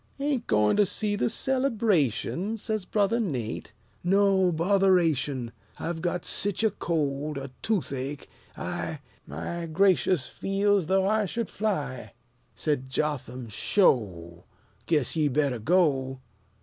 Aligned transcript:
"Ain't 0.19 0.47
goin' 0.47 0.77
to 0.77 0.85
see 0.87 1.15
the 1.15 1.29
celebration?" 1.29 2.57
Says 2.57 2.85
Brother 2.85 3.19
Nate. 3.19 3.71
"No; 4.03 4.51
botheration! 4.51 5.51
I've 5.77 6.01
got 6.01 6.25
sich 6.25 6.63
a 6.63 6.71
cold 6.71 7.37
a 7.37 7.51
toothache 7.61 8.27
I 8.57 9.01
My 9.27 9.67
gracious! 9.67 10.25
feel's 10.25 10.87
though 10.87 11.05
I 11.07 11.25
should 11.27 11.51
fly!" 11.51 12.13
Said 12.55 12.89
Jotham, 12.89 13.47
"'Sho! 13.47 14.45
Guess 14.87 15.15
ye 15.15 15.27
better 15.27 15.59
go." 15.59 16.19